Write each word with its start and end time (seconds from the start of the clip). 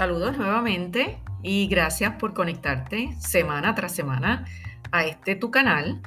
Saludos 0.00 0.38
nuevamente 0.38 1.18
y 1.42 1.66
gracias 1.66 2.14
por 2.14 2.32
conectarte 2.32 3.14
semana 3.18 3.74
tras 3.74 3.94
semana 3.94 4.46
a 4.92 5.04
este 5.04 5.34
tu 5.36 5.50
canal 5.50 6.00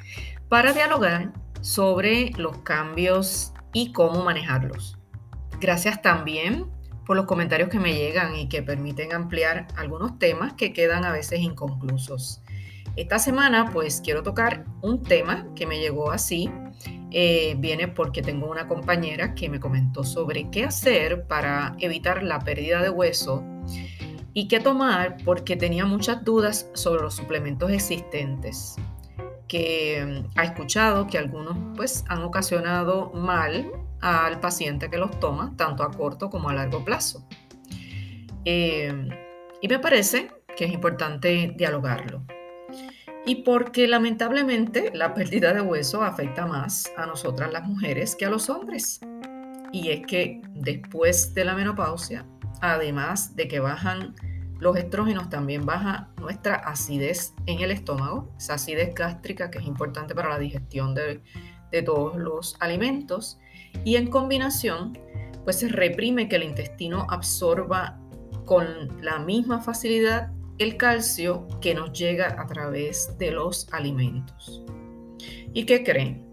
para 0.49 0.73
dialogar 0.73 1.31
sobre 1.61 2.31
los 2.37 2.57
cambios 2.63 3.53
y 3.71 3.91
cómo 3.91 4.23
manejarlos. 4.23 4.97
Gracias 5.61 6.01
también 6.01 6.65
por 7.05 7.15
los 7.17 7.27
comentarios 7.27 7.69
que 7.69 7.79
me 7.79 7.93
llegan 7.93 8.35
y 8.35 8.49
que 8.49 8.63
permiten 8.63 9.13
ampliar 9.13 9.67
algunos 9.77 10.17
temas 10.17 10.53
que 10.53 10.73
quedan 10.73 11.05
a 11.05 11.11
veces 11.11 11.41
inconclusos. 11.41 12.41
Esta 12.95 13.19
semana 13.19 13.69
pues 13.71 14.01
quiero 14.03 14.23
tocar 14.23 14.65
un 14.81 15.03
tema 15.03 15.45
que 15.55 15.67
me 15.67 15.79
llegó 15.79 16.09
así. 16.09 16.49
Eh, 17.11 17.53
viene 17.59 17.89
porque 17.89 18.23
tengo 18.23 18.49
una 18.49 18.67
compañera 18.67 19.35
que 19.35 19.49
me 19.49 19.59
comentó 19.59 20.03
sobre 20.03 20.49
qué 20.49 20.63
hacer 20.63 21.27
para 21.27 21.75
evitar 21.77 22.23
la 22.23 22.39
pérdida 22.39 22.81
de 22.81 22.89
hueso 22.89 23.52
y 24.33 24.47
qué 24.47 24.59
tomar 24.59 25.17
porque 25.23 25.55
tenía 25.55 25.85
muchas 25.85 26.23
dudas 26.23 26.69
sobre 26.73 27.01
los 27.01 27.15
suplementos 27.15 27.71
existentes 27.71 28.75
que 29.47 30.03
mm, 30.03 30.39
ha 30.39 30.43
escuchado 30.45 31.05
que 31.07 31.17
algunos 31.17 31.55
pues 31.75 32.03
han 32.07 32.23
ocasionado 32.23 33.11
mal 33.13 33.71
al 34.01 34.39
paciente 34.39 34.89
que 34.89 34.97
los 34.97 35.19
toma, 35.19 35.53
tanto 35.55 35.83
a 35.83 35.91
corto 35.91 36.29
como 36.29 36.49
a 36.49 36.53
largo 36.53 36.83
plazo. 36.83 37.25
Em, 38.45 39.09
y 39.61 39.67
me 39.67 39.79
parece 39.79 40.31
que 40.57 40.65
es 40.65 40.73
importante 40.73 41.53
dialogarlo. 41.55 42.25
Y 43.25 43.43
porque 43.43 43.87
lamentablemente 43.87 44.91
la 44.93 45.13
pérdida 45.13 45.53
de 45.53 45.61
hueso 45.61 46.03
afecta 46.03 46.45
más 46.45 46.91
a 46.97 47.05
nosotras 47.05 47.53
las 47.53 47.63
mujeres 47.63 48.15
que 48.15 48.25
a 48.25 48.29
los 48.29 48.49
hombres. 48.49 48.99
Y 49.71 49.89
es 49.89 50.05
que 50.05 50.41
después 50.53 51.33
de 51.33 51.45
la 51.45 51.55
menopausia, 51.55 52.25
además 52.63 53.35
de 53.35 53.49
que 53.49 53.59
bajan 53.59 54.15
los 54.59 54.77
estrógenos, 54.77 55.29
también 55.29 55.65
baja 55.65 56.09
nuestra 56.17 56.55
acidez 56.55 57.33
en 57.45 57.59
el 57.59 57.71
estómago, 57.71 58.33
esa 58.37 58.53
acidez 58.53 58.95
gástrica 58.95 59.51
que 59.51 59.59
es 59.59 59.65
importante 59.65 60.15
para 60.15 60.29
la 60.29 60.39
digestión 60.39 60.95
de, 60.95 61.21
de 61.71 61.81
todos 61.81 62.15
los 62.15 62.55
alimentos 62.61 63.37
y 63.83 63.97
en 63.97 64.09
combinación 64.09 64.97
pues 65.43 65.59
se 65.59 65.67
reprime 65.67 66.29
que 66.29 66.37
el 66.37 66.43
intestino 66.43 67.05
absorba 67.09 67.99
con 68.45 68.65
la 69.01 69.19
misma 69.19 69.59
facilidad 69.59 70.31
el 70.57 70.77
calcio 70.77 71.47
que 71.59 71.75
nos 71.75 71.91
llega 71.91 72.39
a 72.39 72.47
través 72.47 73.17
de 73.17 73.31
los 73.31 73.67
alimentos. 73.73 74.63
¿Y 75.53 75.65
qué 75.65 75.83
creen? 75.83 76.25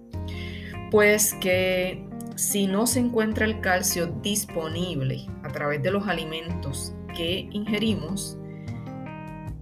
Pues 0.93 1.35
que 1.41 2.09
si 2.41 2.67
no 2.67 2.87
se 2.87 3.01
encuentra 3.01 3.45
el 3.45 3.61
calcio 3.61 4.07
disponible 4.23 5.27
a 5.43 5.49
través 5.49 5.83
de 5.83 5.91
los 5.91 6.09
alimentos 6.09 6.95
que 7.15 7.51
ingerimos, 7.53 8.39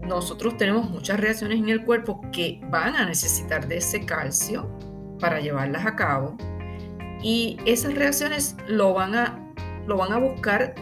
nosotros 0.00 0.56
tenemos 0.56 0.88
muchas 0.88 1.18
reacciones 1.18 1.58
en 1.58 1.70
el 1.70 1.84
cuerpo 1.84 2.20
que 2.30 2.60
van 2.70 2.94
a 2.94 3.04
necesitar 3.04 3.66
de 3.66 3.78
ese 3.78 4.06
calcio 4.06 4.70
para 5.18 5.40
llevarlas 5.40 5.84
a 5.86 5.96
cabo 5.96 6.36
y 7.20 7.56
esas 7.66 7.94
reacciones 7.94 8.56
lo 8.68 8.94
van 8.94 9.16
a, 9.16 9.52
lo 9.88 9.96
van 9.96 10.12
a 10.12 10.18
buscar 10.18 10.76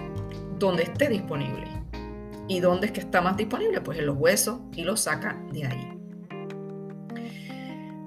donde 0.58 0.82
esté 0.82 1.08
disponible. 1.08 1.66
¿Y 2.46 2.60
dónde 2.60 2.88
es 2.88 2.92
que 2.92 3.00
está 3.00 3.22
más 3.22 3.38
disponible? 3.38 3.80
Pues 3.80 3.98
en 3.98 4.06
los 4.06 4.18
huesos 4.18 4.60
y 4.74 4.84
lo 4.84 4.98
saca 4.98 5.42
de 5.50 5.64
ahí. 5.64 5.95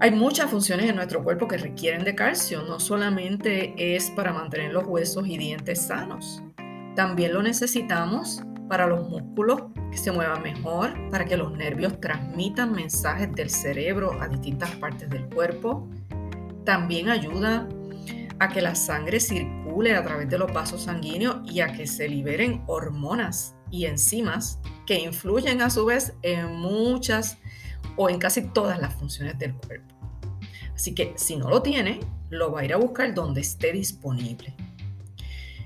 Hay 0.02 0.12
muchas 0.12 0.50
funciones 0.50 0.90
en 0.90 0.96
nuestro 0.96 1.22
cuerpo 1.26 1.46
que 1.46 1.58
requieren 1.58 2.06
de 2.06 2.16
calcio, 2.16 2.64
no 2.64 2.80
solamente 2.80 3.74
es 3.96 4.10
para 4.12 4.32
mantener 4.32 4.72
los 4.72 4.86
huesos 4.88 5.28
y 5.28 5.38
dientes 5.38 5.88
sanos, 5.88 6.42
también 6.96 7.34
lo 7.34 7.44
necesitamos 7.44 8.42
para 8.70 8.88
los 8.88 9.10
músculos 9.10 9.64
que 9.92 9.98
se 9.98 10.14
muevan 10.14 10.42
mejor, 10.42 10.94
para 11.10 11.26
que 11.26 11.36
los 11.36 11.52
nervios 11.52 12.00
transmitan 12.00 12.72
mensajes 12.72 13.30
del 13.34 13.50
cerebro 13.50 14.22
a 14.22 14.30
distintas 14.30 14.74
partes 14.76 15.10
del 15.10 15.26
cuerpo. 15.28 15.90
También 16.64 17.10
ayuda 17.10 17.68
a 18.40 18.48
que 18.48 18.62
la 18.62 18.76
sangre 18.76 19.20
circule 19.20 19.96
a 19.96 20.04
través 20.04 20.30
de 20.30 20.38
los 20.38 20.54
vasos 20.54 20.84
sanguíneos 20.84 21.40
y 21.52 21.60
a 21.60 21.74
que 21.74 21.86
se 21.86 22.08
liberen 22.08 22.64
hormonas 22.68 23.56
y 23.70 23.86
enzimas 23.86 24.60
que 24.86 25.00
influyen 25.00 25.62
a 25.62 25.70
su 25.70 25.86
vez 25.86 26.14
en 26.22 26.56
muchas 26.56 27.38
o 27.96 28.10
en 28.10 28.20
casi 28.20 28.50
todas 28.50 28.80
las 28.80 28.94
funciones 28.96 29.38
del 29.40 29.54
cuerpo. 29.54 29.96
Así 30.74 30.96
que 30.96 31.14
si 31.18 31.36
no 31.36 31.50
lo 31.50 31.62
tiene, 31.62 32.00
lo 32.30 32.52
va 32.52 32.62
a 32.62 32.66
ir 32.66 32.74
a 32.74 32.78
buscar 32.78 33.14
donde 33.14 33.42
esté 33.42 33.74
disponible. 33.74 34.56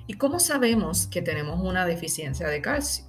¿Y 0.08 0.16
cómo 0.16 0.40
sabemos 0.40 1.08
que 1.08 1.22
tenemos 1.22 1.62
una 1.62 1.86
deficiencia 1.86 2.48
de 2.48 2.62
calcio? 2.62 3.06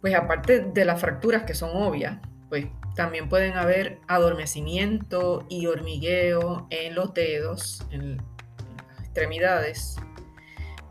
Pues 0.00 0.14
aparte 0.14 0.60
de 0.60 0.84
las 0.84 1.00
fracturas 1.00 1.44
que 1.44 1.54
son 1.54 1.70
obvias, 1.74 2.18
pues 2.48 2.66
también 2.94 3.28
pueden 3.28 3.56
haber 3.56 4.00
adormecimiento 4.08 5.46
y 5.48 5.66
hormigueo 5.66 6.66
en 6.70 6.94
los 6.94 7.14
dedos, 7.14 7.86
en 7.90 8.18
las 8.18 9.00
extremidades. 9.00 9.96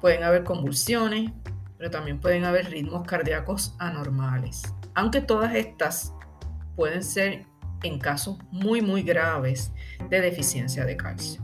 Pueden 0.01 0.23
haber 0.23 0.43
convulsiones, 0.43 1.31
pero 1.77 1.91
también 1.91 2.19
pueden 2.19 2.45
haber 2.45 2.69
ritmos 2.69 3.05
cardíacos 3.07 3.75
anormales. 3.77 4.63
Aunque 4.95 5.21
todas 5.21 5.55
estas 5.55 6.13
pueden 6.77 7.03
ser 7.03 7.45
en 7.83 7.99
casos 7.99 8.37
muy, 8.51 8.81
muy 8.81 9.01
graves 9.01 9.73
de 10.09 10.21
deficiencia 10.21 10.85
de 10.85 10.95
calcio. 10.95 11.41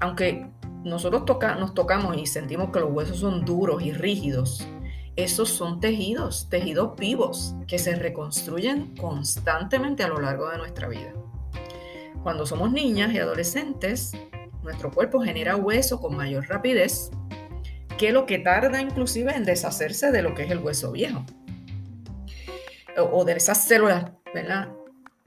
Aunque 0.00 0.48
nosotros 0.84 1.24
nos 1.58 1.74
tocamos 1.74 2.16
y 2.16 2.26
sentimos 2.26 2.70
que 2.70 2.80
los 2.80 2.92
huesos 2.92 3.18
son 3.18 3.44
duros 3.44 3.82
y 3.82 3.92
rígidos, 3.92 4.66
esos 5.16 5.50
son 5.50 5.80
tejidos, 5.80 6.48
tejidos 6.48 6.96
vivos 6.96 7.54
que 7.66 7.78
se 7.78 7.94
reconstruyen 7.96 8.96
constantemente 8.96 10.04
a 10.04 10.08
lo 10.08 10.20
largo 10.20 10.48
de 10.48 10.58
nuestra 10.58 10.88
vida. 10.88 11.12
Cuando 12.22 12.46
somos 12.46 12.72
niñas 12.72 13.12
y 13.12 13.18
adolescentes, 13.18 14.12
nuestro 14.62 14.92
cuerpo 14.92 15.20
genera 15.20 15.56
hueso 15.56 16.00
con 16.00 16.16
mayor 16.16 16.48
rapidez 16.48 17.10
que 17.98 18.12
lo 18.12 18.26
que 18.26 18.38
tarda 18.38 18.80
inclusive 18.80 19.34
en 19.34 19.44
deshacerse 19.44 20.12
de 20.12 20.22
lo 20.22 20.34
que 20.34 20.44
es 20.44 20.50
el 20.50 20.60
hueso 20.60 20.92
viejo 20.92 21.24
o 22.96 23.24
de 23.24 23.32
esas 23.32 23.64
células 23.64 24.10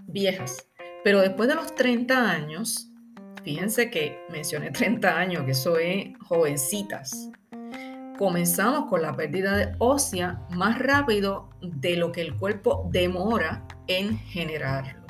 viejas. 0.08 0.68
Pero 1.04 1.22
después 1.22 1.48
de 1.48 1.56
los 1.56 1.76
30 1.76 2.32
años, 2.32 2.90
fíjense 3.44 3.90
que 3.90 4.20
mencioné 4.30 4.72
30 4.72 5.18
años, 5.18 5.44
que 5.44 5.52
eso 5.52 5.78
es 5.78 6.08
jovencitas, 6.28 7.30
comenzamos 8.18 8.90
con 8.90 9.02
la 9.02 9.16
pérdida 9.16 9.56
de 9.58 9.76
ósea 9.80 10.42
más 10.52 10.80
rápido 10.80 11.50
de 11.62 11.98
lo 11.98 12.12
que 12.12 12.22
el 12.22 12.36
cuerpo 12.36 12.88
demora 12.92 13.66
en 13.88 14.18
generarlo. 14.18 15.06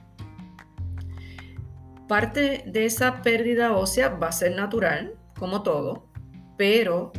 Parte 2.08 2.64
de 2.68 2.86
esa 2.86 3.22
pérdida 3.22 3.76
ósea 3.76 4.10
va 4.10 4.28
a 4.28 4.32
ser 4.32 4.56
natural, 4.56 5.16
como 5.40 5.64
todo, 5.64 6.08
pero 6.58 7.12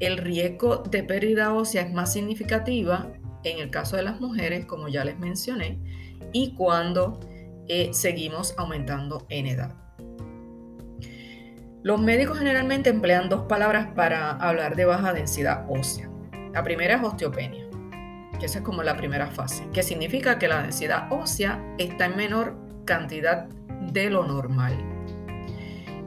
el 0.00 0.18
riesgo 0.18 0.78
de 0.78 1.02
pérdida 1.02 1.52
ósea 1.52 1.82
es 1.82 1.92
más 1.92 2.12
significativa 2.12 3.10
en 3.50 3.58
el 3.58 3.70
caso 3.70 3.96
de 3.96 4.02
las 4.02 4.20
mujeres, 4.20 4.66
como 4.66 4.88
ya 4.88 5.04
les 5.04 5.18
mencioné, 5.18 5.78
y 6.32 6.54
cuando 6.54 7.20
eh, 7.68 7.90
seguimos 7.92 8.54
aumentando 8.58 9.26
en 9.28 9.46
edad. 9.46 9.74
Los 11.82 12.00
médicos 12.00 12.38
generalmente 12.38 12.90
emplean 12.90 13.28
dos 13.28 13.42
palabras 13.42 13.88
para 13.94 14.30
hablar 14.32 14.74
de 14.74 14.84
baja 14.84 15.12
densidad 15.12 15.66
ósea. 15.68 16.10
La 16.52 16.64
primera 16.64 16.96
es 16.96 17.02
osteopenia, 17.02 17.64
que 18.40 18.46
esa 18.46 18.58
es 18.58 18.64
como 18.64 18.82
la 18.82 18.96
primera 18.96 19.28
fase, 19.28 19.68
que 19.72 19.82
significa 19.84 20.38
que 20.38 20.48
la 20.48 20.62
densidad 20.62 21.12
ósea 21.12 21.62
está 21.78 22.06
en 22.06 22.16
menor 22.16 22.56
cantidad 22.84 23.46
de 23.92 24.10
lo 24.10 24.24
normal. 24.24 24.76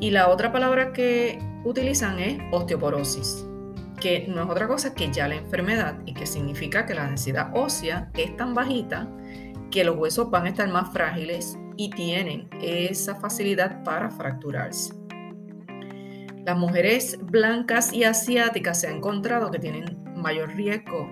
Y 0.01 0.11
la 0.11 0.27
otra 0.29 0.51
palabra 0.51 0.91
que 0.91 1.39
utilizan 1.63 2.19
es 2.19 2.39
osteoporosis, 2.51 3.45
que 3.99 4.27
no 4.27 4.43
es 4.43 4.49
otra 4.49 4.67
cosa 4.67 4.93
que 4.93 5.11
ya 5.11 5.27
la 5.27 5.35
enfermedad 5.35 5.95
y 6.05 6.13
que 6.13 6.25
significa 6.25 6.85
que 6.85 6.93
la 6.93 7.05
densidad 7.05 7.51
ósea 7.53 8.09
es 8.15 8.35
tan 8.37 8.53
bajita 8.53 9.07
que 9.71 9.83
los 9.83 9.97
huesos 9.97 10.29
van 10.31 10.45
a 10.45 10.49
estar 10.49 10.67
más 10.69 10.91
frágiles 10.91 11.57
y 11.77 11.89
tienen 11.91 12.49
esa 12.61 13.15
facilidad 13.15 13.83
para 13.83 14.09
fracturarse. 14.09 14.93
Las 16.45 16.57
mujeres 16.57 17.17
blancas 17.21 17.93
y 17.93 18.03
asiáticas 18.03 18.81
se 18.81 18.87
ha 18.87 18.91
encontrado 18.91 19.51
que 19.51 19.59
tienen 19.59 19.97
mayor 20.15 20.55
riesgo 20.55 21.07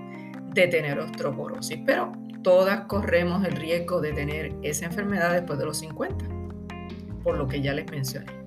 de 0.53 0.67
tener 0.67 0.99
osteoporosis, 0.99 1.79
pero 1.85 2.11
todas 2.41 2.85
corremos 2.87 3.45
el 3.45 3.55
riesgo 3.55 4.01
de 4.01 4.13
tener 4.13 4.55
esa 4.63 4.85
enfermedad 4.85 5.33
después 5.33 5.59
de 5.59 5.65
los 5.65 5.77
50, 5.77 6.25
por 7.23 7.37
lo 7.37 7.47
que 7.47 7.61
ya 7.61 7.73
les 7.73 7.89
mencioné. 7.91 8.46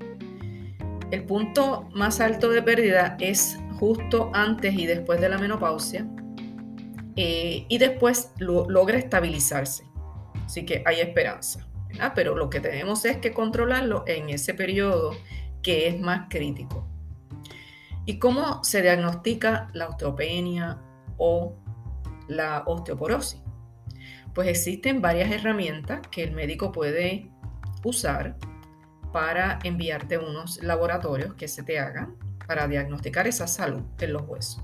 El 1.11 1.25
punto 1.25 1.89
más 1.93 2.21
alto 2.21 2.51
de 2.51 2.63
pérdida 2.63 3.17
es 3.21 3.59
justo 3.79 4.31
antes 4.35 4.75
y 4.75 4.87
después 4.87 5.21
de 5.21 5.29
la 5.29 5.39
menopausia 5.39 6.07
eh, 7.17 7.67
y 7.69 7.79
después 7.79 8.33
logra 8.39 8.99
estabilizarse. 8.99 9.85
Así 10.45 10.65
que 10.65 10.83
hay 10.87 11.01
esperanza, 11.01 11.67
pero 12.15 12.37
lo 12.37 12.51
que 12.51 12.61
tenemos 12.61 13.05
es 13.05 13.19
que 13.19 13.33
controlarlo 13.33 14.05
en 14.07 14.31
ese 14.31 14.55
periodo 14.55 15.17
que 15.63 15.89
es 15.89 16.01
más 16.01 16.29
crítico. 16.29 16.87
¿Y 18.07 18.19
cómo 18.19 18.65
se 18.65 18.83
diagnostica 18.83 19.69
la 19.73 19.89
osteopenia 19.89 20.81
o 21.21 21.55
la 22.31 22.63
osteoporosis. 22.67 23.41
Pues 24.35 24.49
existen 24.49 25.03
varias 25.03 25.31
herramientas 25.31 26.01
que 26.11 26.25
el 26.25 26.33
médico 26.33 26.73
puede 26.73 27.31
usar 27.85 28.37
para 29.13 29.59
enviarte 29.65 30.19
unos 30.19 30.63
laboratorios 30.63 31.35
que 31.35 31.49
se 31.49 31.63
te 31.63 31.79
hagan 31.79 32.17
para 32.47 32.67
diagnosticar 32.67 33.27
esa 33.27 33.47
salud 33.47 33.83
en 34.01 34.13
los 34.13 34.23
huesos. 34.23 34.63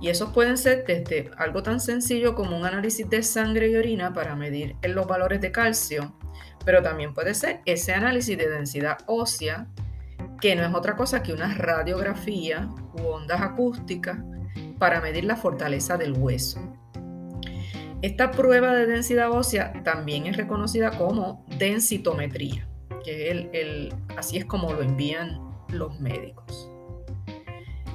Y 0.00 0.10
esos 0.10 0.30
pueden 0.30 0.56
ser 0.56 0.84
desde 0.86 1.30
algo 1.36 1.62
tan 1.62 1.80
sencillo 1.80 2.34
como 2.34 2.56
un 2.56 2.64
análisis 2.64 3.08
de 3.08 3.22
sangre 3.22 3.68
y 3.68 3.76
orina 3.76 4.12
para 4.12 4.36
medir 4.36 4.76
los 4.82 5.06
valores 5.06 5.40
de 5.40 5.50
calcio, 5.50 6.14
pero 6.64 6.82
también 6.82 7.14
puede 7.14 7.34
ser 7.34 7.60
ese 7.64 7.92
análisis 7.94 8.38
de 8.38 8.48
densidad 8.48 8.98
ósea, 9.06 9.66
que 10.40 10.54
no 10.54 10.64
es 10.64 10.72
otra 10.74 10.94
cosa 10.94 11.22
que 11.22 11.32
una 11.32 11.52
radiografía 11.54 12.68
u 12.94 13.06
ondas 13.08 13.40
acústicas 13.40 14.18
para 14.78 15.00
medir 15.00 15.24
la 15.24 15.36
fortaleza 15.36 15.96
del 15.96 16.12
hueso. 16.12 16.60
Esta 18.00 18.30
prueba 18.30 18.72
de 18.74 18.86
densidad 18.86 19.32
ósea 19.32 19.72
también 19.82 20.26
es 20.26 20.36
reconocida 20.36 20.92
como 20.92 21.44
densitometría, 21.58 22.67
así 24.16 24.38
es 24.38 24.44
como 24.44 24.72
lo 24.72 24.82
envían 24.82 25.40
los 25.68 25.98
médicos. 26.00 26.70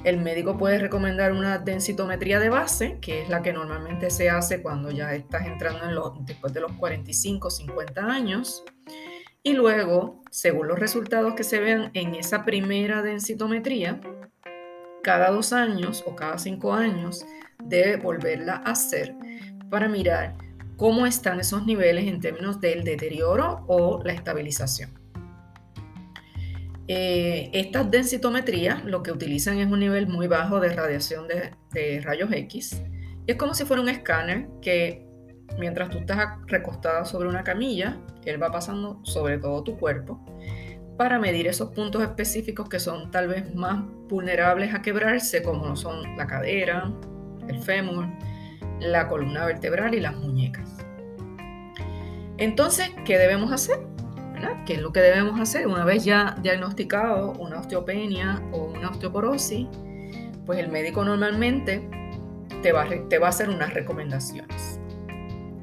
El 0.04 0.18
médico 0.18 0.58
puede 0.58 0.78
recomendar 0.78 1.32
una 1.32 1.58
densitometría 1.58 2.38
de 2.38 2.50
base, 2.50 2.98
que 3.00 3.22
es 3.22 3.30
la 3.30 3.40
que 3.40 3.54
normalmente 3.54 4.10
se 4.10 4.28
hace 4.28 4.60
cuando 4.60 4.90
ya 4.90 5.14
estás 5.14 5.46
entrando 5.46 5.84
en 5.84 5.94
los, 5.94 6.12
después 6.26 6.52
de 6.52 6.60
los 6.60 6.72
45, 6.72 7.50
50 7.50 8.04
años. 8.04 8.64
Y 9.42 9.54
luego, 9.54 10.22
según 10.30 10.68
los 10.68 10.78
resultados 10.78 11.34
que 11.34 11.42
se 11.42 11.58
vean 11.58 11.90
en 11.94 12.14
esa 12.14 12.44
primera 12.44 13.00
densitometría, 13.00 14.00
cada 15.02 15.30
dos 15.30 15.54
años 15.54 16.04
o 16.06 16.14
cada 16.14 16.38
cinco 16.38 16.74
años 16.74 17.24
debe 17.62 17.96
volverla 17.96 18.62
a 18.64 18.72
hacer 18.72 19.14
para 19.70 19.88
mirar 19.88 20.36
cómo 20.76 21.06
están 21.06 21.40
esos 21.40 21.64
niveles 21.64 22.06
en 22.06 22.20
términos 22.20 22.60
del 22.60 22.84
deterioro 22.84 23.64
o 23.68 24.02
la 24.02 24.12
estabilización. 24.12 25.03
Eh, 26.86 27.50
estas 27.54 27.90
densitometrías 27.90 28.84
lo 28.84 29.02
que 29.02 29.10
utilizan 29.10 29.58
es 29.58 29.70
un 29.70 29.80
nivel 29.80 30.06
muy 30.06 30.26
bajo 30.26 30.60
de 30.60 30.68
radiación 30.70 31.26
de, 31.28 32.00
rayos 32.02 32.30
X. 32.30 32.82
Es 33.26 33.36
como 33.36 33.54
si 33.54 33.64
fuera 33.64 33.82
un 33.82 33.88
escáner 33.88 34.48
que 34.60 35.06
mientras 35.58 35.90
tú 35.90 35.98
estás 35.98 36.38
recostada 36.46 37.04
sobre 37.04 37.28
una 37.28 37.42
camilla, 37.42 37.98
él 38.24 38.42
va 38.42 38.50
pasando 38.50 39.00
sobre 39.04 39.38
todo 39.38 39.62
tu 39.62 39.78
cuerpo 39.78 40.20
para 40.98 41.18
medir 41.18 41.46
esos 41.48 41.70
puntos 41.70 42.02
específicos 42.02 42.68
que 42.68 42.78
son 42.78 43.10
tal 43.10 43.28
vez 43.28 43.52
más 43.54 43.82
vulnerables 44.08 44.74
a 44.74 44.82
quebrarse, 44.82 45.42
como 45.42 45.74
son 45.74 46.16
la 46.16 46.26
cadera, 46.26 46.92
el 47.48 47.60
fémur, 47.60 48.06
la 48.80 49.08
columna 49.08 49.44
vertebral 49.46 49.94
y 49.94 50.00
las 50.00 50.16
muñecas. 50.16 50.70
Entonces, 52.36 52.90
¿qué 53.04 53.18
debemos 53.18 53.52
hacer? 53.52 53.93
¿Qué 54.66 54.74
es 54.74 54.80
lo 54.80 54.92
que 54.92 55.00
debemos 55.00 55.40
hacer? 55.40 55.66
Una 55.66 55.84
vez 55.84 56.04
ya 56.04 56.36
diagnosticado 56.42 57.32
una 57.32 57.60
osteopenia 57.60 58.42
o 58.52 58.64
una 58.64 58.90
osteoporosis, 58.90 59.66
pues 60.46 60.58
el 60.58 60.68
médico 60.68 61.04
normalmente 61.04 61.88
te 62.62 62.72
va, 62.72 62.86
te 63.08 63.18
va 63.18 63.26
a 63.26 63.30
hacer 63.30 63.50
unas 63.50 63.74
recomendaciones. 63.74 64.80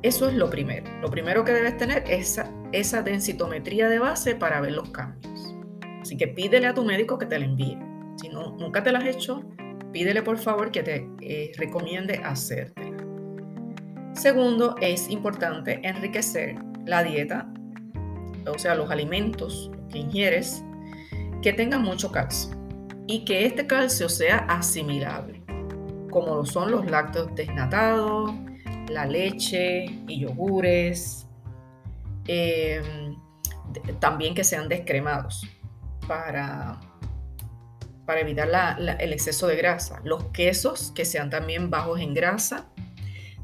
Eso 0.04 0.28
es 0.30 0.36
lo 0.36 0.50
primero. 0.50 0.90
Lo 1.02 1.10
primero 1.10 1.44
que 1.44 1.52
debes 1.52 1.78
tener 1.78 2.04
es 2.08 2.32
esa, 2.32 2.52
esa 2.72 3.04
densitometría 3.04 3.88
de 3.88 4.00
base 4.00 4.36
para 4.36 4.60
ver 4.62 4.72
los 4.72 4.90
cambios. 4.90 5.56
Así 6.02 6.18
que 6.18 6.28
pídele 6.28 6.68
a 6.68 6.74
tu 6.74 6.84
médico 6.84 7.18
que 7.18 7.28
te 7.28 7.38
la 7.38 7.46
envíe. 7.46 7.78
Si 8.18 8.30
no, 8.30 8.56
nunca 8.58 8.82
te 8.84 8.92
la 8.92 9.00
has 9.00 9.06
hecho, 9.06 9.44
pídele 9.92 10.24
por 10.24 10.38
favor 10.38 10.72
que 10.72 10.84
te 10.84 11.08
eh, 11.22 11.52
recomiende 11.58 12.22
hacértela. 12.24 12.98
Segundo, 14.14 14.76
es 14.82 15.10
importante 15.10 15.80
enriquecer 15.84 16.56
la 16.86 17.04
dieta 17.04 17.51
o 18.48 18.58
sea, 18.58 18.76
los 18.76 18.90
alimentos 18.92 19.72
que 19.92 20.00
ingieres, 20.00 20.64
que 21.42 21.54
tengan 21.54 21.82
mucho 21.84 22.12
calcio 22.12 22.56
y 23.08 23.26
que 23.26 23.46
este 23.46 23.68
calcio 23.68 24.10
sea 24.10 24.38
asimilable, 24.48 25.44
como 26.10 26.36
lo 26.36 26.46
son 26.46 26.72
los 26.72 26.86
lácteos 26.86 27.34
desnatados, 27.36 28.32
la 28.90 29.06
leche 29.06 29.86
y 30.08 30.22
yogures, 30.22 31.28
em, 32.28 33.16
también 34.00 34.36
que 34.36 34.44
sean 34.44 34.68
descremados 34.68 35.48
para, 36.08 36.80
para 38.06 38.22
evitar 38.22 38.50
el 39.00 39.14
exceso 39.14 39.48
de 39.48 39.56
grasa, 39.56 40.02
los 40.04 40.26
quesos 40.26 40.92
que 40.94 41.06
sean 41.06 41.30
también 41.30 41.70
bajos 41.70 42.00
en 42.00 42.14
grasa, 42.14 42.68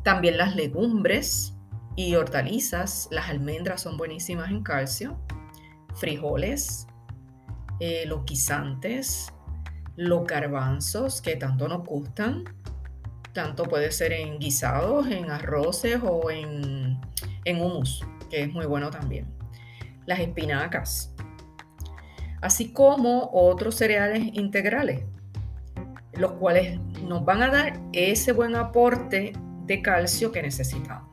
también 0.04 0.38
las 0.38 0.56
legumbres, 0.56 1.57
y 1.98 2.16
hortalizas. 2.16 3.10
Las 3.12 3.28
almendras 3.28 3.82
son 3.82 3.98
buenísimas 3.98 4.50
en 4.50 4.64
calcio. 4.64 5.20
Frijoles, 5.96 6.88
eh, 7.82 8.06
los 8.06 8.24
guisantes, 8.24 9.34
los 9.98 10.26
garbanzos 10.26 11.22
que 11.22 11.36
tanto 11.36 11.68
nos 11.68 11.84
gustan. 11.84 12.46
Tanto 13.34 13.64
puede 13.64 13.92
ser 13.92 14.14
en 14.14 14.40
guisados, 14.40 15.08
en 15.08 15.30
arroces 15.30 16.00
o 16.02 16.32
en, 16.32 17.02
en 17.44 17.62
hummus, 17.62 18.06
que 18.30 18.44
es 18.44 18.54
muy 18.54 18.66
bueno 18.66 18.90
también. 18.90 19.28
Las 20.06 20.20
espinacas. 20.20 21.14
Así 22.42 22.72
como 22.72 23.30
otros 23.34 23.76
cereales 23.76 24.24
integrales, 24.34 25.04
los 26.14 26.34
cuales 26.34 26.80
nos 27.04 27.26
van 27.26 27.42
a 27.42 27.50
dar 27.50 27.80
ese 27.94 28.32
buen 28.32 28.56
aporte 28.56 29.34
de 29.66 29.82
calcio 29.82 30.32
que 30.32 30.44
necesitamos. 30.44 31.07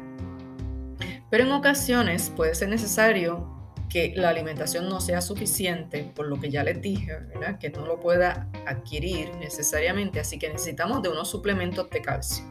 Pero 1.35 1.47
en 1.47 1.51
ocasiones 1.51 2.31
puede 2.31 2.55
ser 2.55 2.69
necesario 2.69 3.75
que 3.91 4.13
la 4.15 4.29
alimentación 4.29 4.89
no 4.89 5.01
sea 5.01 5.21
suficiente, 5.21 6.13
por 6.15 6.29
lo 6.29 6.39
que 6.39 6.49
ya 6.49 6.63
les 6.63 6.81
dije, 6.81 7.19
que 7.59 7.71
no 7.71 7.85
lo 7.85 7.99
pueda 7.99 8.49
adquirir 8.69 9.35
necesariamente, 9.41 10.21
así 10.21 10.39
que 10.39 10.49
necesitamos 10.49 11.03
de 11.03 11.09
unos 11.09 11.29
suplementos 11.29 11.91
de 11.91 12.03
calcio. 12.03 12.45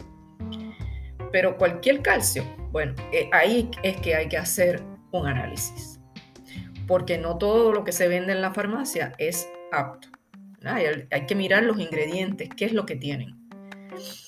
Pero 1.32 1.58
cualquier 1.58 2.02
calcio, 2.02 2.44
bueno, 2.74 2.94
eh, 3.14 3.30
ahí 3.32 3.72
es 3.84 3.96
que 4.02 4.16
hay 4.16 4.28
que 4.28 4.38
hacer 4.38 4.84
un 5.14 5.28
análisis, 5.28 6.02
porque 6.86 7.18
no 7.18 7.38
todo 7.38 7.72
lo 7.72 7.86
que 7.86 7.94
se 7.94 8.10
vende 8.10 8.34
en 8.34 8.42
la 8.42 8.54
farmacia 8.54 9.14
es 9.18 9.48
apto. 9.72 10.10
hay 10.66 11.26
que 11.26 11.36
mirar 11.36 11.64
los 11.64 11.80
ingredientes, 11.80 12.50
qué 12.50 12.66
es 12.66 12.74
lo 12.74 12.86
que 12.86 12.98
tienen. 12.98 13.43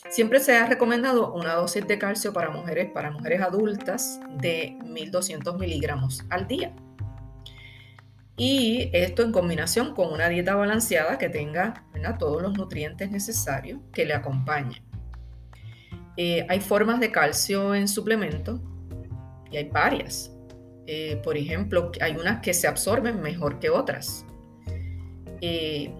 Siempre 0.09 0.39
se 0.39 0.55
ha 0.55 0.65
recomendado 0.65 1.33
una 1.33 1.53
dosis 1.53 1.87
de 1.87 1.97
calcio 1.97 2.33
para 2.33 2.49
mujeres, 2.49 2.91
para 2.91 3.11
mujeres 3.11 3.41
adultas 3.41 4.19
de 4.37 4.77
1200 4.85 5.57
miligramos 5.57 6.23
al 6.29 6.47
día. 6.47 6.73
Y 8.37 8.89
esto 8.91 9.23
en 9.23 9.31
combinación 9.31 9.95
con 9.95 10.11
una 10.11 10.27
dieta 10.27 10.55
balanceada 10.55 11.17
que 11.17 11.29
tenga 11.29 11.85
todos 12.19 12.41
los 12.41 12.53
nutrientes 12.53 13.09
necesarios 13.09 13.79
que 13.91 14.05
le 14.05 14.13
acompañen. 14.13 14.83
Eh, 16.17 16.45
hay 16.47 16.59
formas 16.59 16.99
de 16.99 17.11
calcio 17.11 17.73
en 17.73 17.87
suplemento 17.87 18.61
y 19.51 19.57
hay 19.57 19.69
varias. 19.69 20.31
Eh, 20.87 21.19
por 21.23 21.35
ejemplo, 21.35 21.91
hay 21.99 22.15
unas 22.15 22.41
que 22.41 22.53
se 22.53 22.67
absorben 22.67 23.21
mejor 23.21 23.59
que 23.59 23.69
otras. 23.69 24.25
Eh, 25.41 25.91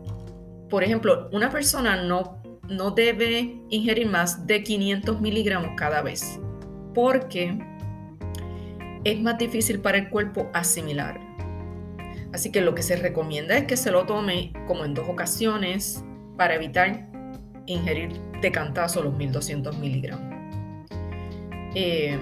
por 0.70 0.84
ejemplo, 0.84 1.30
una 1.32 1.50
persona 1.50 2.02
no 2.04 2.42
no 2.70 2.92
debe 2.92 3.60
ingerir 3.70 4.08
más 4.08 4.48
de 4.48 4.64
500 4.64 5.22
miligramos 5.22 5.72
cada 5.78 6.02
vez, 6.02 6.40
porque 6.94 7.58
es 9.04 9.22
más 9.22 9.38
difícil 9.38 9.80
para 9.80 9.98
el 9.98 10.10
cuerpo 10.10 10.50
asimilar. 10.54 11.20
Así 12.34 12.52
que 12.52 12.62
lo 12.62 12.76
que 12.76 12.84
se 12.84 12.98
recomienda 12.98 13.56
es 13.56 13.66
que 13.66 13.78
se 13.78 13.92
lo 13.92 14.06
tome 14.06 14.52
como 14.68 14.84
en 14.84 14.94
dos 14.94 15.08
ocasiones 15.08 16.04
para 16.38 16.56
evitar 16.56 17.08
ingerir 17.66 18.20
de 18.42 18.52
cantazo 18.52 19.02
los 19.04 19.16
1200 19.16 19.78
miligramos. 19.78 20.34
Eh, 21.76 22.18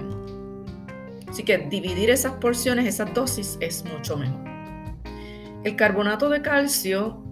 así 1.27 1.43
que 1.43 1.57
dividir 1.57 2.09
esas 2.09 2.33
porciones, 2.33 2.85
esas 2.85 3.13
dosis, 3.13 3.57
es 3.59 3.83
mucho 3.85 4.17
mejor. 4.17 4.43
El 5.63 5.75
carbonato 5.75 6.29
de 6.29 6.41
calcio 6.41 7.22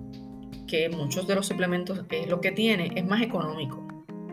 que 0.72 0.88
muchos 0.88 1.28
de 1.28 1.36
los 1.36 1.48
suplementos 1.48 2.00
es 2.10 2.30
lo 2.30 2.40
que 2.40 2.54
tiene, 2.54 2.94
es 2.96 3.06
más 3.06 3.22
económico, 3.22 3.86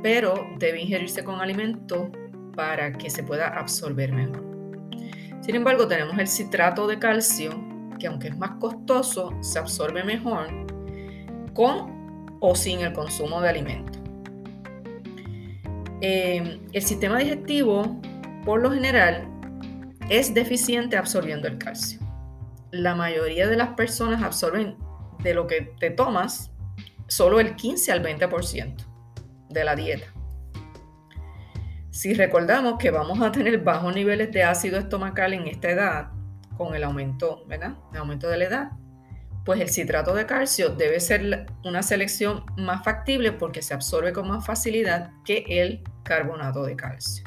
pero 0.05 0.47
debe 0.61 0.81
ingerirse 0.81 1.25
con 1.25 1.41
alimento 1.41 2.13
para 2.55 2.93
que 2.93 3.11
se 3.11 3.25
pueda 3.25 3.49
absorber 3.49 4.13
mejor. 4.13 4.45
Sin 5.41 5.57
embargo, 5.57 5.89
tenemos 5.89 6.17
el 6.17 6.29
citrato 6.29 6.87
de 6.87 7.01
calcio, 7.01 7.51
que 7.99 8.07
aunque 8.07 8.29
es 8.29 8.39
más 8.39 8.53
costoso, 8.61 9.37
se 9.41 9.59
absorbe 9.59 10.05
mejor 10.05 10.47
con 11.55 12.39
o 12.39 12.55
sin 12.55 12.83
el 12.83 12.93
consumo 12.93 13.41
de 13.41 13.49
alimento. 13.49 13.99
Eh, 16.01 16.61
el 16.73 16.83
sistema 16.83 17.19
digestivo, 17.19 18.01
por 18.45 18.63
lo 18.63 18.71
general, 18.71 19.27
es 20.09 20.33
deficiente 20.35 20.97
absorbiendo 20.97 21.49
el 21.49 21.59
calcio. 21.59 21.99
La 22.71 22.95
mayoría 22.95 23.49
de 23.49 23.57
las 23.57 23.71
personas 23.71 24.23
absorben 24.23 24.77
de 25.23 25.35
lo 25.35 25.47
que 25.47 25.73
te 25.79 25.91
tomas, 25.91 26.53
solo 27.07 27.41
el 27.41 27.57
15 27.57 27.93
al 27.93 28.03
20% 28.03 28.87
de 29.49 29.65
la 29.65 29.75
dieta. 29.75 30.07
Si 31.91 32.15
recordamos 32.15 32.79
que 32.79 32.91
vamos 32.91 33.21
a 33.21 33.33
tener 33.33 33.59
bajos 33.59 33.95
niveles 33.95 34.31
de 34.31 34.45
ácido 34.45 34.79
estomacal 34.79 35.33
en 35.33 35.49
esta 35.49 35.71
edad, 35.71 36.11
con 36.57 36.75
el 36.75 36.85
aumento, 36.85 37.45
¿verdad? 37.47 37.77
El 37.93 37.99
aumento 37.99 38.29
de 38.29 38.39
la 38.39 38.45
edad, 38.45 38.71
pues 39.45 39.61
el 39.61 39.71
citrato 39.71 40.15
de 40.15 40.27
calcio 40.27 40.71
debe 40.71 41.01
ser 41.01 41.47
una 41.65 41.83
selección 41.83 42.45
más 42.57 42.85
factible 42.85 43.33
porque 43.33 43.63
se 43.63 43.73
absorbe 43.73 44.13
con 44.13 44.29
más 44.29 44.45
facilidad 44.45 45.11
que 45.25 45.45
el 45.49 45.83
carbonato 46.03 46.65
de 46.65 46.77
calcio. 46.77 47.25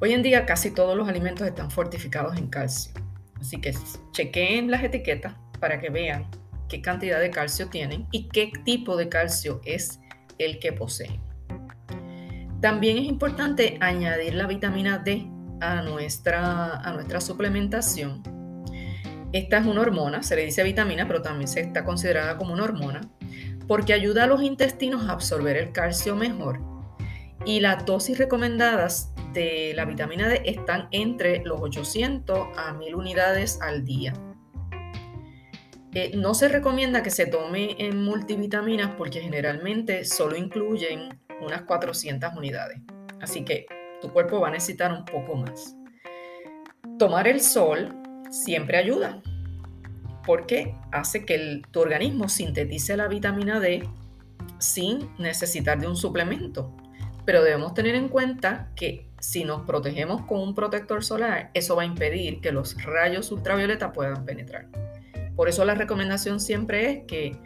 Hoy 0.00 0.12
en 0.12 0.22
día 0.22 0.44
casi 0.46 0.72
todos 0.72 0.96
los 0.96 1.08
alimentos 1.08 1.46
están 1.46 1.70
fortificados 1.70 2.36
en 2.36 2.48
calcio, 2.48 2.92
así 3.40 3.60
que 3.60 3.72
chequeen 4.10 4.70
las 4.70 4.82
etiquetas 4.82 5.34
para 5.62 5.80
que 5.80 5.88
vean 5.88 6.28
qué 6.68 6.82
cantidad 6.82 7.20
de 7.20 7.30
calcio 7.30 7.68
tienen 7.70 8.06
y 8.12 8.28
qué 8.28 8.52
tipo 8.66 8.98
de 8.98 9.08
calcio 9.08 9.62
es 9.64 9.98
el 10.36 10.58
que 10.58 10.74
poseen. 10.74 11.18
También 12.60 12.98
es 12.98 13.04
importante 13.04 13.78
añadir 13.80 14.34
la 14.34 14.46
vitamina 14.46 14.98
D 14.98 15.26
a 15.62 15.80
nuestra, 15.80 16.76
a 16.76 16.92
nuestra 16.92 17.22
suplementación 17.22 18.22
esta 19.32 19.56
es 19.56 19.66
una 19.66 19.80
hormona, 19.80 20.22
se 20.22 20.36
le 20.36 20.44
dice 20.44 20.62
vitamina, 20.62 21.06
pero 21.08 21.22
también 21.22 21.48
se 21.48 21.60
está 21.60 21.84
considerada 21.84 22.36
como 22.36 22.52
una 22.52 22.64
hormona, 22.64 23.00
porque 23.66 23.94
ayuda 23.94 24.24
a 24.24 24.26
los 24.26 24.42
intestinos 24.42 25.08
a 25.08 25.12
absorber 25.12 25.56
el 25.56 25.72
calcio 25.72 26.14
mejor. 26.14 26.60
Y 27.46 27.60
las 27.60 27.86
dosis 27.86 28.18
recomendadas 28.18 29.10
de 29.32 29.72
la 29.74 29.86
vitamina 29.86 30.28
D 30.28 30.42
están 30.44 30.88
entre 30.90 31.42
los 31.44 31.62
800 31.62 32.48
a 32.58 32.74
1000 32.74 32.94
unidades 32.94 33.58
al 33.62 33.86
día. 33.86 34.12
Eh, 35.94 36.12
no 36.16 36.32
se 36.32 36.48
recomienda 36.48 37.02
que 37.02 37.10
se 37.10 37.26
tome 37.26 37.76
en 37.78 38.02
multivitaminas 38.02 38.92
porque 38.96 39.20
generalmente 39.20 40.06
solo 40.06 40.36
incluyen 40.36 41.18
unas 41.42 41.62
400 41.62 42.34
unidades. 42.34 42.78
Así 43.20 43.44
que 43.44 43.66
tu 44.00 44.10
cuerpo 44.10 44.40
va 44.40 44.48
a 44.48 44.52
necesitar 44.52 44.90
un 44.90 45.04
poco 45.04 45.36
más. 45.36 45.76
Tomar 46.98 47.28
el 47.28 47.42
sol 47.42 47.94
siempre 48.30 48.78
ayuda 48.78 49.20
porque 50.24 50.74
hace 50.92 51.26
que 51.26 51.60
tu 51.70 51.80
organismo 51.80 52.28
sintetice 52.28 52.96
la 52.96 53.08
vitamina 53.08 53.60
D 53.60 53.86
sin 54.58 55.10
necesitar 55.18 55.78
de 55.78 55.88
un 55.88 55.96
suplemento. 55.96 56.74
Pero 57.26 57.44
debemos 57.44 57.74
tener 57.74 57.94
en 57.96 58.08
cuenta 58.08 58.70
que 58.76 59.08
si 59.20 59.44
nos 59.44 59.62
protegemos 59.62 60.22
con 60.22 60.40
un 60.40 60.54
protector 60.54 61.04
solar, 61.04 61.50
eso 61.52 61.76
va 61.76 61.82
a 61.82 61.86
impedir 61.86 62.40
que 62.40 62.50
los 62.50 62.82
rayos 62.82 63.30
ultravioleta 63.30 63.92
puedan 63.92 64.24
penetrar. 64.24 64.68
Por 65.36 65.48
eso 65.48 65.64
la 65.64 65.74
recomendación 65.74 66.40
siempre 66.40 66.90
es 66.90 67.04
que 67.06 67.36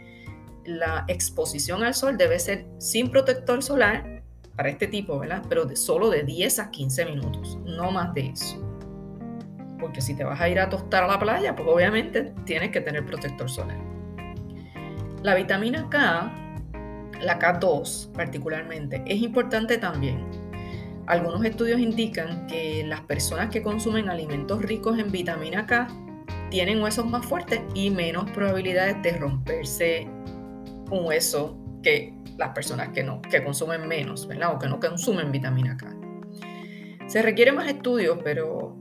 la 0.64 1.04
exposición 1.08 1.84
al 1.84 1.94
sol 1.94 2.16
debe 2.16 2.38
ser 2.38 2.66
sin 2.78 3.10
protector 3.10 3.62
solar 3.62 4.22
para 4.56 4.68
este 4.68 4.86
tipo, 4.88 5.18
¿verdad? 5.18 5.42
Pero 5.48 5.74
solo 5.76 6.10
de 6.10 6.24
10 6.24 6.58
a 6.58 6.70
15 6.70 7.04
minutos, 7.04 7.58
no 7.64 7.90
más 7.90 8.12
de 8.14 8.28
eso 8.28 8.66
porque 9.78 10.00
si 10.00 10.14
te 10.14 10.24
vas 10.24 10.40
a 10.40 10.48
ir 10.48 10.58
a 10.58 10.68
tostar 10.68 11.04
a 11.04 11.06
la 11.06 11.18
playa, 11.18 11.54
pues 11.54 11.68
obviamente 11.68 12.32
tienes 12.44 12.70
que 12.70 12.80
tener 12.80 13.04
protector 13.04 13.48
solar. 13.48 13.78
La 15.22 15.34
vitamina 15.34 15.88
K, 15.88 16.32
la 17.20 17.38
K2 17.38 18.12
particularmente, 18.12 19.02
es 19.06 19.20
importante 19.22 19.78
también. 19.78 20.24
Algunos 21.06 21.44
estudios 21.44 21.78
indican 21.78 22.46
que 22.46 22.84
las 22.84 23.00
personas 23.02 23.50
que 23.50 23.62
consumen 23.62 24.08
alimentos 24.08 24.60
ricos 24.62 24.98
en 24.98 25.12
vitamina 25.12 25.66
K 25.66 25.88
tienen 26.50 26.82
huesos 26.82 27.06
más 27.06 27.24
fuertes 27.26 27.60
y 27.74 27.90
menos 27.90 28.30
probabilidades 28.30 29.02
de 29.02 29.12
romperse 29.18 30.06
un 30.90 31.04
hueso 31.04 31.58
que 31.82 32.14
las 32.36 32.50
personas 32.50 32.90
que 32.90 33.02
no, 33.02 33.20
que 33.22 33.42
consumen 33.42 33.86
menos, 33.88 34.26
¿verdad? 34.26 34.54
O 34.54 34.58
que 34.58 34.68
no 34.68 34.78
consumen 34.78 35.32
vitamina 35.32 35.76
K. 35.76 35.94
Se 37.06 37.22
requiere 37.22 37.52
más 37.52 37.68
estudios, 37.68 38.18
pero 38.22 38.76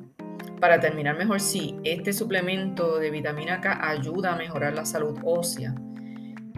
para 0.60 0.79
terminar 0.79 1.17
mejor, 1.17 1.39
sí, 1.39 1.75
este 1.84 2.13
suplemento 2.13 3.00
de 3.00 3.10
vitamina 3.12 3.62
K 3.62 3.88
ayuda 3.88 4.34
a 4.34 4.36
mejorar 4.36 4.74
la 4.74 4.86
salud 4.86 5.17
ósea, 5.24 5.75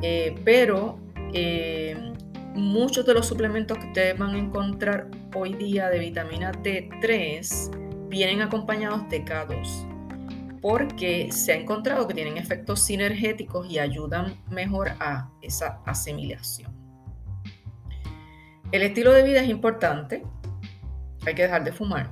eh, 0.01 0.35
pero 0.43 0.99
eh, 1.33 2.13
muchos 2.53 3.05
de 3.05 3.13
los 3.13 3.27
suplementos 3.27 3.77
que 3.77 3.87
ustedes 3.87 4.17
van 4.17 4.35
a 4.35 4.37
encontrar 4.37 5.07
hoy 5.35 5.53
día 5.53 5.89
de 5.89 5.99
vitamina 5.99 6.51
D3 6.51 8.07
vienen 8.09 8.41
acompañados 8.41 9.07
de 9.09 9.23
K2 9.25 9.86
porque 10.61 11.31
se 11.31 11.53
ha 11.53 11.55
encontrado 11.55 12.07
que 12.07 12.13
tienen 12.13 12.37
efectos 12.37 12.81
sinergéticos 12.81 13.69
y 13.69 13.79
ayudan 13.79 14.37
mejor 14.49 14.89
a 14.99 15.29
esa 15.41 15.81
asimilación. 15.85 16.75
El 18.71 18.81
estilo 18.81 19.13
de 19.13 19.23
vida 19.23 19.41
es 19.41 19.49
importante, 19.49 20.23
hay 21.25 21.35
que 21.35 21.43
dejar 21.43 21.63
de 21.63 21.71
fumar, 21.71 22.11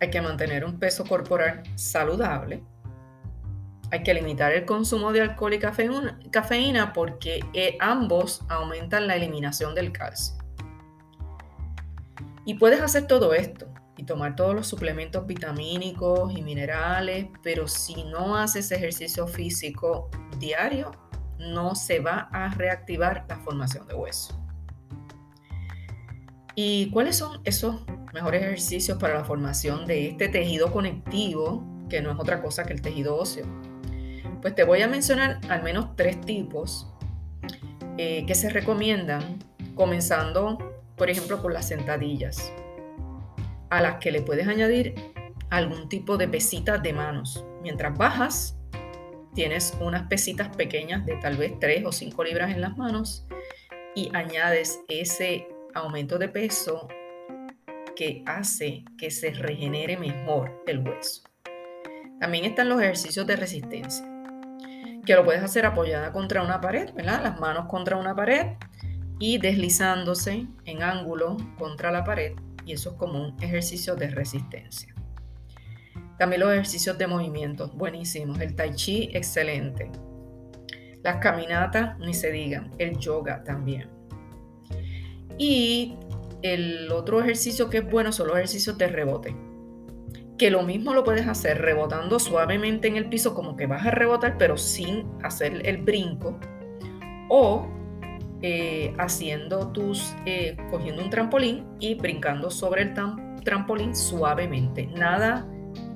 hay 0.00 0.10
que 0.10 0.20
mantener 0.20 0.64
un 0.64 0.78
peso 0.78 1.04
corporal 1.04 1.62
saludable. 1.76 2.62
Hay 3.92 4.02
que 4.02 4.14
limitar 4.14 4.52
el 4.52 4.64
consumo 4.64 5.12
de 5.12 5.20
alcohol 5.20 5.52
y 5.52 5.58
cafeína, 5.58 6.92
porque 6.94 7.44
eh, 7.52 7.76
ambos 7.78 8.40
aumentan 8.48 9.06
la 9.06 9.16
eliminación 9.16 9.74
del 9.74 9.92
calcio. 9.92 10.38
Y 12.46 12.54
puedes 12.54 12.80
hacer 12.80 13.06
todo 13.06 13.34
esto 13.34 13.68
y 14.02 14.04
tomar 14.04 14.34
todos 14.34 14.52
los 14.52 14.66
suplementos 14.66 15.24
vitamínicos 15.28 16.36
y 16.36 16.42
minerales, 16.42 17.28
pero 17.40 17.68
si 17.68 18.02
no 18.02 18.36
haces 18.36 18.72
ejercicio 18.72 19.28
físico 19.28 20.10
diario, 20.40 20.90
no 21.38 21.76
se 21.76 22.00
va 22.00 22.28
a 22.32 22.48
reactivar 22.48 23.24
la 23.28 23.36
formación 23.36 23.86
de 23.86 23.94
hueso. 23.94 24.36
¿Y 26.56 26.90
cuáles 26.90 27.16
son 27.16 27.40
esos 27.44 27.76
mejores 28.12 28.42
ejercicios 28.42 28.98
para 28.98 29.14
la 29.14 29.24
formación 29.24 29.86
de 29.86 30.08
este 30.08 30.28
tejido 30.28 30.72
conectivo, 30.72 31.64
que 31.88 32.02
no 32.02 32.10
es 32.10 32.18
otra 32.18 32.42
cosa 32.42 32.64
que 32.64 32.72
el 32.72 32.82
tejido 32.82 33.16
óseo. 33.16 33.46
Pues 34.40 34.56
te 34.56 34.64
voy 34.64 34.82
a 34.82 34.88
mencionar 34.88 35.38
al 35.48 35.62
menos 35.62 35.94
tres 35.94 36.20
tipos 36.20 36.92
eh, 37.98 38.26
que 38.26 38.34
se 38.34 38.50
recomiendan, 38.50 39.38
comenzando, 39.76 40.58
por 40.96 41.08
ejemplo, 41.08 41.40
con 41.40 41.52
las 41.54 41.68
sentadillas, 41.68 42.52
a 43.72 43.80
las 43.80 43.96
que 43.96 44.10
le 44.10 44.20
puedes 44.20 44.46
añadir 44.46 44.94
algún 45.48 45.88
tipo 45.88 46.18
de 46.18 46.28
pesitas 46.28 46.82
de 46.82 46.92
manos. 46.92 47.42
Mientras 47.62 47.96
bajas, 47.96 48.58
tienes 49.34 49.74
unas 49.80 50.08
pesitas 50.08 50.54
pequeñas 50.54 51.06
de 51.06 51.16
tal 51.16 51.38
vez 51.38 51.58
3 51.58 51.86
o 51.86 51.90
5 51.90 52.22
libras 52.22 52.52
en 52.52 52.60
las 52.60 52.76
manos 52.76 53.26
y 53.94 54.14
añades 54.14 54.80
ese 54.88 55.48
aumento 55.74 56.18
de 56.18 56.28
peso 56.28 56.86
que 57.96 58.22
hace 58.26 58.84
que 58.98 59.10
se 59.10 59.30
regenere 59.30 59.96
mejor 59.96 60.62
el 60.66 60.86
hueso. 60.86 61.22
También 62.20 62.44
están 62.44 62.68
los 62.68 62.80
ejercicios 62.82 63.26
de 63.26 63.36
resistencia, 63.36 64.06
que 65.06 65.14
lo 65.14 65.24
puedes 65.24 65.42
hacer 65.42 65.64
apoyada 65.64 66.12
contra 66.12 66.42
una 66.42 66.60
pared, 66.60 66.92
¿verdad? 66.92 67.22
Las 67.22 67.40
manos 67.40 67.68
contra 67.68 67.96
una 67.96 68.14
pared 68.14 68.48
y 69.18 69.38
deslizándose 69.38 70.46
en 70.66 70.82
ángulo 70.82 71.38
contra 71.58 71.90
la 71.90 72.04
pared. 72.04 72.34
Y 72.64 72.72
eso 72.72 72.90
es 72.90 72.96
como 72.96 73.22
un 73.22 73.42
ejercicio 73.42 73.96
de 73.96 74.10
resistencia. 74.10 74.94
También 76.18 76.40
los 76.40 76.52
ejercicios 76.52 76.98
de 76.98 77.06
movimiento, 77.06 77.68
buenísimos. 77.74 78.40
El 78.40 78.54
tai 78.54 78.74
chi, 78.74 79.10
excelente. 79.12 79.90
Las 81.02 81.16
caminatas, 81.16 81.98
ni 81.98 82.14
se 82.14 82.30
digan. 82.30 82.70
El 82.78 82.98
yoga 82.98 83.42
también. 83.42 83.90
Y 85.38 85.96
el 86.42 86.90
otro 86.92 87.20
ejercicio 87.20 87.68
que 87.70 87.78
es 87.78 87.90
bueno 87.90 88.12
son 88.12 88.28
los 88.28 88.36
ejercicios 88.36 88.78
de 88.78 88.88
rebote. 88.88 89.36
Que 90.38 90.50
lo 90.50 90.62
mismo 90.62 90.94
lo 90.94 91.04
puedes 91.04 91.26
hacer 91.26 91.60
rebotando 91.60 92.18
suavemente 92.18 92.88
en 92.88 92.96
el 92.96 93.08
piso, 93.08 93.34
como 93.34 93.56
que 93.56 93.66
vas 93.66 93.86
a 93.86 93.90
rebotar, 93.90 94.38
pero 94.38 94.56
sin 94.56 95.06
hacer 95.22 95.66
el 95.66 95.78
brinco. 95.78 96.38
O 97.28 97.68
eh, 98.42 98.92
haciendo 98.98 99.68
tus, 99.68 100.14
eh, 100.26 100.56
cogiendo 100.70 101.02
un 101.02 101.10
trampolín 101.10 101.64
y 101.78 101.94
brincando 101.94 102.50
sobre 102.50 102.82
el 102.82 102.94
trampolín 103.44 103.94
suavemente. 103.94 104.86
Nada 104.88 105.46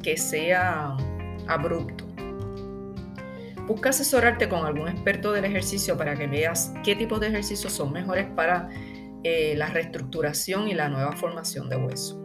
que 0.03 0.17
sea 0.17 0.97
abrupto. 1.49 2.05
Busca 3.67 3.88
asesorarte 3.88 4.49
con 4.49 4.65
algún 4.65 4.88
experto 4.88 5.33
del 5.33 5.45
ejercicio 5.45 5.97
para 5.97 6.15
que 6.15 6.29
veas 6.29 6.73
qué 6.85 6.95
tipos 6.95 7.19
de 7.19 7.29
ejercicios 7.29 7.73
son 7.73 7.93
mejores 7.93 8.29
para 8.37 8.71
eh, 9.25 9.55
la 9.57 9.67
reestructuración 9.67 10.69
y 10.69 10.75
la 10.75 10.88
nueva 10.88 11.12
formación 11.17 11.69
de 11.69 11.76
hueso. 11.76 12.23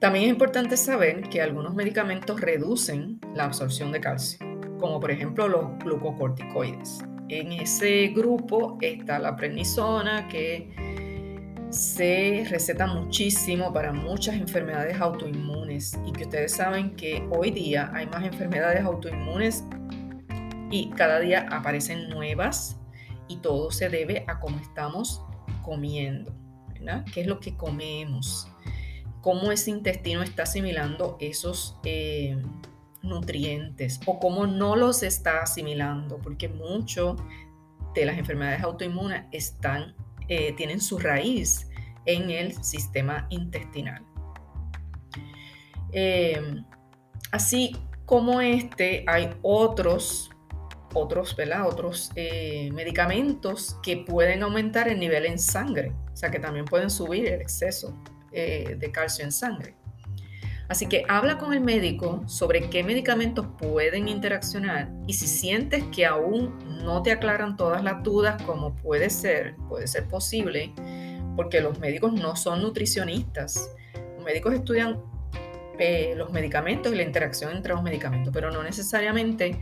También 0.00 0.24
es 0.24 0.30
importante 0.30 0.78
saber 0.78 1.28
que 1.28 1.42
algunos 1.42 1.74
medicamentos 1.74 2.40
reducen 2.40 3.20
la 3.34 3.44
absorción 3.44 3.92
de 3.92 4.00
calcio, 4.00 4.38
como 4.78 4.98
por 4.98 5.10
ejemplo 5.10 5.48
los 5.48 5.78
glucocorticoides. 5.84 7.04
En 7.30 7.52
ese 7.52 8.08
grupo 8.08 8.76
está 8.80 9.20
la 9.20 9.36
prednisona, 9.36 10.26
que 10.26 10.68
se 11.70 12.44
receta 12.50 12.88
muchísimo 12.88 13.72
para 13.72 13.92
muchas 13.92 14.34
enfermedades 14.34 15.00
autoinmunes 15.00 15.96
y 16.04 16.10
que 16.10 16.24
ustedes 16.24 16.52
saben 16.56 16.96
que 16.96 17.24
hoy 17.30 17.52
día 17.52 17.88
hay 17.94 18.06
más 18.06 18.24
enfermedades 18.24 18.82
autoinmunes 18.84 19.62
y 20.72 20.90
cada 20.90 21.20
día 21.20 21.46
aparecen 21.52 22.10
nuevas 22.10 22.80
y 23.28 23.36
todo 23.36 23.70
se 23.70 23.88
debe 23.88 24.24
a 24.26 24.40
cómo 24.40 24.58
estamos 24.58 25.22
comiendo. 25.62 26.34
¿Qué 27.14 27.20
es 27.20 27.28
lo 27.28 27.38
que 27.38 27.56
comemos? 27.56 28.48
¿Cómo 29.20 29.52
ese 29.52 29.70
intestino 29.70 30.24
está 30.24 30.42
asimilando 30.42 31.16
esos 31.20 31.78
eh, 31.84 32.42
nutrientes 33.02 34.00
o 34.06 34.18
cómo 34.18 34.46
no 34.46 34.76
los 34.76 35.02
está 35.02 35.42
asimilando? 35.42 36.18
Porque 36.18 36.48
mucho 36.48 37.16
de 37.94 38.04
las 38.04 38.18
enfermedades 38.18 38.62
autoinmunes 38.62 39.24
están, 39.32 39.94
eh, 40.28 40.52
tienen 40.56 40.80
su 40.80 40.98
raíz 40.98 41.68
en 42.06 42.30
el 42.30 42.62
sistema 42.62 43.26
intestinal. 43.30 44.04
Eh, 45.92 46.62
así 47.32 47.76
como 48.06 48.40
este, 48.40 49.04
hay 49.06 49.30
otros, 49.42 50.30
otros, 50.94 51.36
otros 51.66 52.10
eh, 52.14 52.70
medicamentos 52.72 53.76
que 53.82 53.98
pueden 53.98 54.42
aumentar 54.42 54.88
el 54.88 54.98
nivel 54.98 55.26
en 55.26 55.38
sangre, 55.38 55.92
o 56.12 56.16
sea 56.16 56.30
que 56.30 56.38
también 56.38 56.64
pueden 56.64 56.90
subir 56.90 57.26
el 57.26 57.40
exceso 57.40 57.96
de 58.32 58.90
calcio 58.92 59.24
en 59.24 59.32
sangre. 59.32 59.79
Así 60.70 60.86
que 60.86 61.04
habla 61.08 61.36
con 61.36 61.52
el 61.52 61.60
médico 61.60 62.22
sobre 62.26 62.70
qué 62.70 62.84
medicamentos 62.84 63.44
pueden 63.58 64.08
interaccionar 64.08 64.88
y 65.08 65.14
si 65.14 65.26
sientes 65.26 65.82
que 65.92 66.06
aún 66.06 66.56
no 66.84 67.02
te 67.02 67.10
aclaran 67.10 67.56
todas 67.56 67.82
las 67.82 68.04
dudas, 68.04 68.40
como 68.44 68.76
puede 68.76 69.10
ser, 69.10 69.56
puede 69.68 69.88
ser 69.88 70.06
posible, 70.06 70.72
porque 71.34 71.60
los 71.60 71.80
médicos 71.80 72.12
no 72.12 72.36
son 72.36 72.62
nutricionistas. 72.62 73.74
Los 74.14 74.24
médicos 74.24 74.54
estudian 74.54 75.02
eh, 75.80 76.14
los 76.16 76.30
medicamentos 76.30 76.92
y 76.92 76.96
la 76.96 77.02
interacción 77.02 77.50
entre 77.50 77.74
los 77.74 77.82
medicamentos, 77.82 78.32
pero 78.32 78.52
no 78.52 78.62
necesariamente 78.62 79.60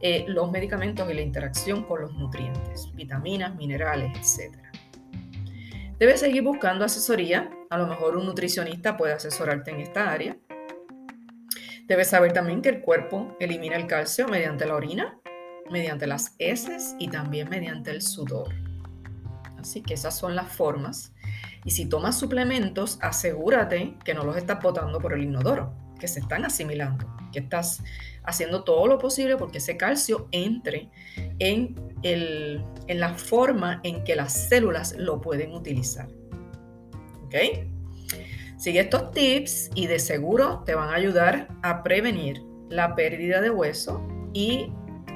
eh, 0.00 0.24
los 0.26 0.50
medicamentos 0.50 1.06
y 1.10 1.12
la 1.12 1.20
interacción 1.20 1.84
con 1.84 2.00
los 2.00 2.14
nutrientes, 2.14 2.90
vitaminas, 2.94 3.54
minerales, 3.56 4.40
etc. 4.40 4.56
Debes 5.98 6.20
seguir 6.20 6.42
buscando 6.42 6.86
asesoría. 6.86 7.50
A 7.68 7.76
lo 7.76 7.86
mejor 7.86 8.16
un 8.16 8.24
nutricionista 8.24 8.96
puede 8.96 9.12
asesorarte 9.12 9.70
en 9.70 9.80
esta 9.80 10.10
área. 10.10 10.38
Debes 11.86 12.08
saber 12.08 12.32
también 12.32 12.62
que 12.62 12.68
el 12.68 12.80
cuerpo 12.80 13.36
elimina 13.38 13.76
el 13.76 13.86
calcio 13.86 14.26
mediante 14.26 14.66
la 14.66 14.74
orina, 14.74 15.20
mediante 15.70 16.08
las 16.08 16.34
heces 16.40 16.96
y 16.98 17.06
también 17.08 17.48
mediante 17.48 17.92
el 17.92 18.02
sudor. 18.02 18.52
Así 19.56 19.82
que 19.82 19.94
esas 19.94 20.18
son 20.18 20.34
las 20.34 20.52
formas. 20.52 21.12
Y 21.64 21.70
si 21.70 21.86
tomas 21.86 22.18
suplementos, 22.18 22.98
asegúrate 23.02 23.96
que 24.04 24.14
no 24.14 24.24
los 24.24 24.36
estás 24.36 24.60
botando 24.60 24.98
por 24.98 25.12
el 25.12 25.22
inodoro, 25.22 25.72
que 26.00 26.08
se 26.08 26.18
están 26.18 26.44
asimilando, 26.44 27.06
que 27.32 27.38
estás 27.38 27.84
haciendo 28.24 28.64
todo 28.64 28.88
lo 28.88 28.98
posible 28.98 29.36
porque 29.36 29.58
ese 29.58 29.76
calcio 29.76 30.28
entre 30.32 30.90
en, 31.38 31.76
en 32.02 33.00
la 33.00 33.14
forma 33.14 33.80
en 33.84 34.02
que 34.02 34.16
las 34.16 34.32
células 34.32 34.96
lo 34.98 35.20
pueden 35.20 35.52
utilizar. 35.52 36.08
¿Ok? 37.24 37.34
Sigue 38.56 38.80
estos 38.80 39.10
tips 39.10 39.70
y 39.74 39.86
de 39.86 39.98
seguro 39.98 40.62
te 40.64 40.74
van 40.74 40.88
a 40.88 40.94
ayudar 40.94 41.48
a 41.62 41.82
prevenir 41.82 42.42
la 42.70 42.94
pérdida 42.94 43.42
de 43.42 43.50
hueso 43.50 44.02
y 44.32 44.72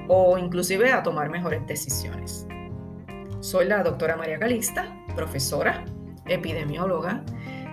o 0.09 0.37
inclusive 0.37 0.93
a 0.93 1.03
tomar 1.03 1.31
mejores 1.31 1.67
decisiones. 1.67 2.47
Soy 3.41 3.67
la 3.67 3.83
doctora 3.83 4.17
María 4.17 4.39
Calista, 4.39 4.95
profesora, 5.17 5.85
epidemióloga, 6.27 7.25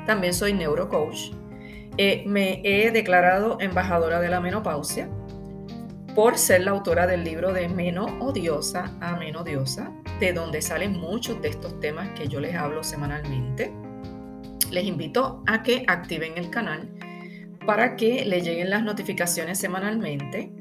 también 0.06 0.34
soy 0.34 0.54
neurocoach. 0.54 1.32
Eh, 1.98 2.24
me 2.26 2.62
he 2.64 2.92
declarado 2.92 3.58
embajadora 3.60 4.22
de 4.22 4.30
la 4.30 4.40
menopausia 4.40 5.10
por 6.16 6.38
ser 6.38 6.62
la 6.62 6.72
autora 6.72 7.08
del 7.08 7.26
libro 7.26 7.52
de 7.52 7.68
Meno 7.68 8.06
Odiosa 8.22 8.96
a 9.02 9.18
Menodiosa, 9.18 9.92
de 10.22 10.32
donde 10.32 10.62
salen 10.62 10.94
muchos 10.94 11.42
de 11.42 11.50
estos 11.50 11.78
temas 11.82 12.10
que 12.18 12.28
yo 12.28 12.40
les 12.40 12.56
hablo 12.56 12.84
semanalmente. 12.84 13.74
Les 14.72 14.86
invito 14.86 15.44
a 15.48 15.64
que 15.64 15.84
activen 15.88 16.38
el 16.38 16.50
canal 16.50 16.90
para 17.66 17.96
que 17.96 18.26
le 18.26 18.42
lleguen 18.42 18.70
las 18.70 18.84
notificaciones 18.84 19.60
semanalmente 19.60 20.52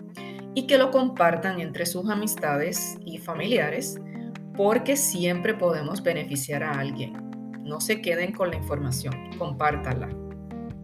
y 0.55 0.67
que 0.67 0.79
lo 0.79 0.91
compartan 0.91 1.61
entre 1.61 1.87
sus 1.87 2.09
amistades 2.11 2.99
y 3.05 3.19
familiares 3.19 4.01
porque 4.57 4.97
siempre 4.97 5.55
podemos 5.55 6.03
beneficiar 6.03 6.63
a 6.63 6.79
alguien. 6.79 7.13
No 7.63 7.81
se 7.81 8.01
queden 8.01 8.33
con 8.33 8.51
la 8.51 8.57
información, 8.57 9.31
compártanla. 9.39 10.09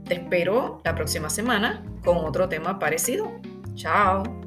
Te 0.05 0.15
espero 0.15 0.81
la 0.85 0.95
próxima 0.95 1.31
semana 1.31 1.83
con 2.05 2.19
otro 2.19 2.49
tema 2.49 2.79
parecido. 2.79 3.33
Chao. 3.75 4.42